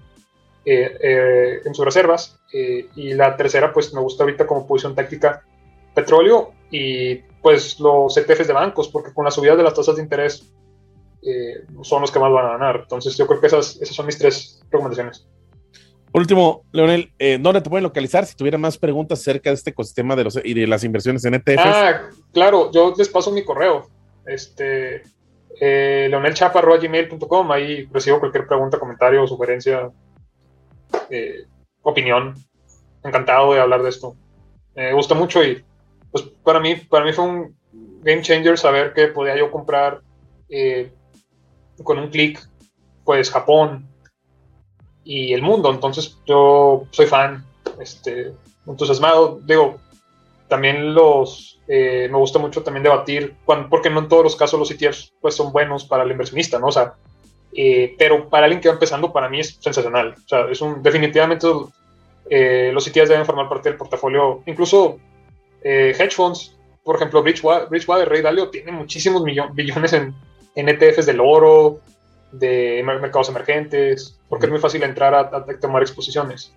eh, 0.69 1.61
en 1.63 1.73
sus 1.73 1.85
reservas. 1.85 2.39
y 2.51 3.13
la 3.13 3.35
tercera, 3.35 3.71
pues 3.73 3.93
me 3.93 4.01
gusta 4.01 4.23
ahorita 4.23 4.45
como 4.45 4.67
posición 4.67 4.95
táctica 4.95 5.43
petróleo 5.93 6.51
y 6.69 7.15
pues 7.41 7.79
los 7.79 8.15
ETFs 8.17 8.47
de 8.47 8.53
bancos, 8.53 8.87
porque 8.89 9.13
con 9.13 9.25
la 9.25 9.31
subida 9.31 9.55
de 9.55 9.63
las 9.63 9.73
tasas 9.73 9.95
de 9.95 10.03
interés 10.03 10.51
son 11.81 12.01
los 12.01 12.11
que 12.11 12.19
más 12.19 12.31
van 12.31 12.45
a 12.45 12.51
ganar. 12.51 12.79
Entonces 12.83 13.17
yo 13.17 13.27
creo 13.27 13.41
que 13.41 13.47
esas, 13.47 13.81
esas 13.81 13.95
son 13.95 14.05
mis 14.05 14.17
tres 14.17 14.61
recomendaciones. 14.69 15.27
Por 16.11 16.21
último, 16.21 16.63
Leonel, 16.71 17.11
eh, 17.19 17.37
¿dónde 17.39 17.61
te 17.61 17.69
pueden 17.69 17.83
localizar 17.83 18.25
si 18.25 18.35
tuviera 18.35 18.57
más 18.57 18.77
preguntas 18.77 19.19
acerca 19.19 19.49
de 19.49 19.55
este 19.55 19.71
ecosistema 19.71 20.15
de 20.15 20.23
los, 20.23 20.39
y 20.43 20.53
de 20.53 20.65
las 20.65 20.83
inversiones 20.83 21.23
en 21.25 21.35
ETFs? 21.35 21.59
Ah, 21.59 22.09
claro, 22.33 22.71
yo 22.71 22.93
les 22.97 23.09
paso 23.09 23.31
mi 23.31 23.43
correo, 23.43 23.87
este, 24.25 25.03
eh, 25.59 26.07
leonelchapa.gmail.com, 26.09 27.51
ahí 27.51 27.87
recibo 27.91 28.19
cualquier 28.19 28.47
pregunta, 28.47 28.79
comentario, 28.79 29.27
sugerencia, 29.27 29.91
eh, 31.09 31.45
opinión. 31.81 32.35
Encantado 33.03 33.53
de 33.53 33.61
hablar 33.61 33.83
de 33.83 33.89
esto. 33.89 34.15
Me 34.75 34.93
gusta 34.93 35.15
mucho 35.15 35.43
y 35.43 35.63
pues 36.11 36.23
para 36.43 36.59
mí, 36.59 36.75
para 36.75 37.05
mí 37.05 37.13
fue 37.13 37.25
un 37.25 37.57
game 38.01 38.21
changer 38.21 38.57
saber 38.57 38.93
que 38.93 39.07
podía 39.07 39.37
yo 39.37 39.51
comprar 39.51 40.01
eh, 40.49 40.91
con 41.83 41.99
un 41.99 42.09
clic, 42.09 42.39
pues 43.03 43.29
Japón, 43.31 43.87
y 45.07 45.33
el 45.33 45.41
mundo. 45.41 45.71
Entonces 45.71 46.17
yo 46.25 46.85
soy 46.91 47.07
fan, 47.07 47.45
este, 47.79 48.33
entusiasmado. 48.67 49.39
Digo, 49.45 49.77
también 50.47 50.93
los, 50.93 51.59
eh, 51.67 52.07
me 52.11 52.17
gusta 52.17 52.39
mucho 52.39 52.61
también 52.61 52.83
debatir, 52.83 53.35
porque 53.69 53.89
no 53.89 53.99
en 53.99 54.09
todos 54.09 54.23
los 54.23 54.35
casos 54.35 54.59
los 54.59 54.69
ETFs 54.69 55.13
pues, 55.21 55.35
son 55.35 55.51
buenos 55.51 55.85
para 55.85 56.03
el 56.03 56.11
inversionista, 56.11 56.59
¿no? 56.59 56.67
O 56.67 56.71
sea, 56.71 56.95
eh, 57.53 57.95
pero 57.97 58.29
para 58.29 58.45
alguien 58.45 58.61
que 58.61 58.67
va 58.67 58.75
empezando, 58.75 59.11
para 59.11 59.29
mí 59.29 59.39
es 59.39 59.57
sensacional. 59.59 60.15
O 60.17 60.27
sea, 60.27 60.47
es 60.49 60.61
un, 60.61 60.81
definitivamente 60.81 61.47
eh, 62.29 62.71
los 62.73 62.87
ETFs 62.87 63.09
deben 63.09 63.25
formar 63.25 63.49
parte 63.49 63.69
del 63.69 63.77
portafolio, 63.77 64.41
incluso 64.45 64.99
hedge 65.63 66.11
funds, 66.11 66.55
por 66.83 66.95
ejemplo, 66.95 67.21
Bridgewater, 67.21 67.67
Bridgewater 67.67 68.07
Ray 68.07 68.21
Dalio 68.21 68.49
tiene 68.49 68.71
muchísimos 68.71 69.21
billones 69.23 69.91
en, 69.91 70.15
en 70.55 70.69
ETFs 70.69 71.05
del 71.05 71.19
oro, 71.19 71.81
de 72.31 72.81
mercados 72.83 73.29
emergentes, 73.29 74.17
porque 74.29 74.45
es 74.45 74.51
muy 74.51 74.59
fácil 74.59 74.83
entrar 74.83 75.13
a, 75.13 75.45
tomar 75.59 75.81
exposiciones. 75.81 76.53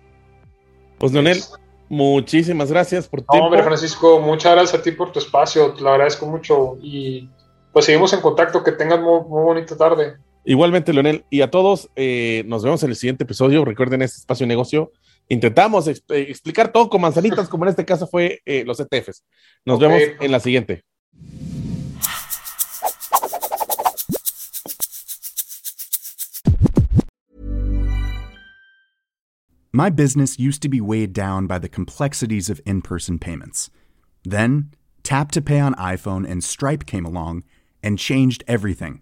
Pues 0.97 1.11
Leonel, 1.11 1.41
muchísimas 1.89 2.71
gracias 2.71 3.07
por 3.07 3.21
tu 3.21 3.35
no, 3.35 3.45
Hombre, 3.45 3.63
Francisco, 3.63 4.19
muchas 4.19 4.53
gracias 4.53 4.79
a 4.79 4.83
ti 4.83 4.91
por 4.91 5.11
tu 5.11 5.19
espacio, 5.19 5.73
te 5.73 5.81
lo 5.81 5.91
agradezco 5.91 6.25
mucho 6.25 6.77
y 6.81 7.29
pues 7.71 7.85
seguimos 7.85 8.13
en 8.13 8.21
contacto, 8.21 8.63
que 8.63 8.73
tengan 8.73 9.01
muy, 9.01 9.21
bonita 9.21 9.77
tarde. 9.77 10.17
Igualmente, 10.43 10.91
Leonel, 10.91 11.23
y 11.29 11.41
a 11.41 11.51
todos, 11.51 11.89
eh, 11.95 12.43
nos 12.47 12.63
vemos 12.63 12.81
en 12.83 12.89
el 12.89 12.95
siguiente 12.95 13.25
episodio. 13.25 13.63
Recuerden 13.63 14.01
este 14.01 14.17
espacio 14.17 14.45
de 14.45 14.49
negocio. 14.49 14.91
Intentamos 15.29 15.87
eh, 15.87 16.01
explicar 16.09 16.71
todo 16.71 16.89
con 16.89 17.01
manzanitas, 17.01 17.47
como 17.47 17.65
en 17.65 17.69
este 17.69 17.85
caso 17.85 18.07
fue 18.07 18.41
eh, 18.45 18.63
los 18.65 18.79
ETFs. 18.79 19.23
Nos 19.65 19.79
vemos 19.79 20.01
en 20.19 20.31
la 20.31 20.39
siguiente. 20.39 20.83
My 29.73 29.89
business 29.89 30.37
used 30.37 30.61
to 30.63 30.69
be 30.69 30.81
weighed 30.81 31.13
down 31.13 31.47
by 31.47 31.57
the 31.57 31.69
complexities 31.69 32.49
of 32.49 32.59
in 32.65 32.81
person 32.81 33.17
payments. 33.17 33.69
Then, 34.25 34.71
Tap 35.01 35.31
to 35.31 35.41
Pay 35.41 35.61
on 35.61 35.75
iPhone 35.75 36.29
and 36.29 36.43
Stripe 36.43 36.85
came 36.85 37.05
along 37.05 37.43
and 37.81 37.97
changed 37.97 38.43
everything. 38.47 39.01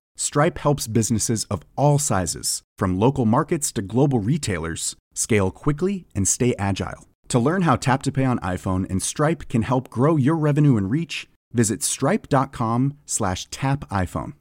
Stripe 0.17 0.57
helps 0.59 0.87
businesses 0.87 1.45
of 1.45 1.61
all 1.75 1.97
sizes, 1.99 2.63
from 2.77 2.99
local 2.99 3.25
markets 3.25 3.71
to 3.73 3.81
global 3.81 4.19
retailers, 4.19 4.95
scale 5.13 5.51
quickly 5.51 6.05
and 6.13 6.27
stay 6.27 6.53
agile. 6.59 7.07
To 7.29 7.39
learn 7.39 7.61
how 7.63 7.77
Tap 7.77 8.03
to 8.03 8.11
Pay 8.11 8.25
on 8.25 8.37
iPhone 8.39 8.89
and 8.89 9.01
Stripe 9.01 9.47
can 9.47 9.61
help 9.61 9.89
grow 9.89 10.17
your 10.17 10.35
revenue 10.35 10.75
and 10.77 10.91
reach, 10.91 11.29
visit 11.53 11.81
stripe.com/tapiphone. 11.81 14.33